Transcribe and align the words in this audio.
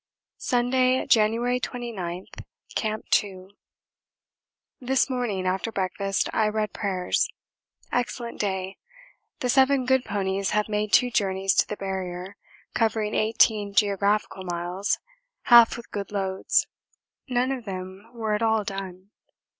Sunday, 0.39 1.05
January 1.05 1.59
29. 1.59 2.25
Camp 2.73 3.05
2. 3.11 3.51
This 4.79 5.07
morning 5.11 5.45
after 5.45 5.71
breakfast 5.71 6.27
I 6.33 6.47
read 6.47 6.73
prayers. 6.73 7.29
Excellent 7.91 8.39
day. 8.39 8.77
The 9.41 9.49
seven 9.49 9.85
good 9.85 10.03
ponies 10.03 10.49
have 10.57 10.67
made 10.67 10.91
two 10.91 11.11
journeys 11.11 11.53
to 11.53 11.67
the 11.67 11.77
Barrier, 11.77 12.35
covering 12.73 13.13
18 13.13 13.73
geographical 13.75 14.43
miles, 14.43 14.97
half 15.43 15.77
with 15.77 15.91
good 15.91 16.11
loads 16.11 16.65
none 17.29 17.51
of 17.51 17.65
them 17.65 18.09
were 18.11 18.33
at 18.33 18.41
all 18.41 18.63
done. 18.63 19.11